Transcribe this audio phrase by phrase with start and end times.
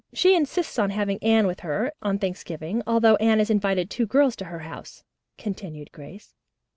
[0.13, 4.35] She insists on having Anne with her on Thanksgiving, although Anne had invited two girls
[4.37, 5.03] to her house,"
[5.37, 6.33] continued Grace.